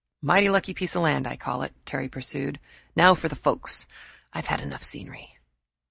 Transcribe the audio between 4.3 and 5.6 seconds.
I've had enough scenery."